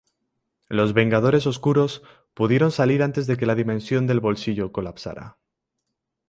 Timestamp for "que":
3.37-3.45